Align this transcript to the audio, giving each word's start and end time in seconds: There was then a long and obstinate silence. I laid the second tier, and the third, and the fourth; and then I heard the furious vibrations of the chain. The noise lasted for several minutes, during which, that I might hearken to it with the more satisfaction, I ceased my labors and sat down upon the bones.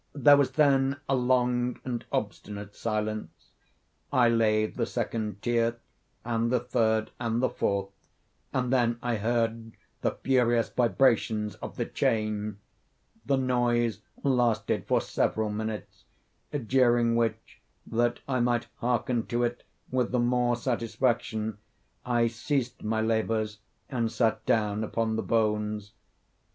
There 0.15 0.35
was 0.35 0.53
then 0.53 0.97
a 1.07 1.13
long 1.15 1.79
and 1.85 2.03
obstinate 2.11 2.73
silence. 2.73 3.51
I 4.11 4.29
laid 4.29 4.73
the 4.75 4.87
second 4.87 5.43
tier, 5.43 5.77
and 6.25 6.51
the 6.51 6.59
third, 6.59 7.11
and 7.19 7.39
the 7.39 7.51
fourth; 7.51 7.93
and 8.51 8.73
then 8.73 8.97
I 9.03 9.17
heard 9.17 9.73
the 10.01 10.17
furious 10.23 10.69
vibrations 10.69 11.53
of 11.57 11.75
the 11.75 11.85
chain. 11.85 12.57
The 13.27 13.37
noise 13.37 14.01
lasted 14.23 14.87
for 14.87 15.01
several 15.01 15.51
minutes, 15.51 16.05
during 16.51 17.15
which, 17.15 17.61
that 17.85 18.21
I 18.27 18.39
might 18.39 18.69
hearken 18.77 19.27
to 19.27 19.43
it 19.43 19.63
with 19.91 20.11
the 20.11 20.17
more 20.19 20.55
satisfaction, 20.55 21.59
I 22.03 22.25
ceased 22.25 22.81
my 22.83 23.01
labors 23.01 23.59
and 23.87 24.11
sat 24.11 24.43
down 24.47 24.83
upon 24.83 25.15
the 25.15 25.21
bones. 25.21 25.91